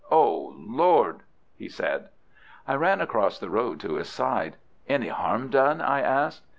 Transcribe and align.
"Oh, 0.09 0.55
Lord!" 0.57 1.19
he 1.55 1.69
said. 1.69 2.09
I 2.67 2.73
ran 2.73 3.01
across 3.01 3.37
the 3.37 3.51
road 3.51 3.79
to 3.81 3.97
his 3.97 4.09
side. 4.09 4.57
"Any 4.89 5.09
harm 5.09 5.49
done?" 5.51 5.79
I 5.79 6.01
asked. 6.01 6.41